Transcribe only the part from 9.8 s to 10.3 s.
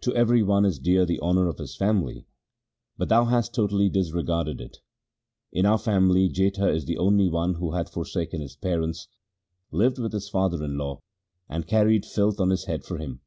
with his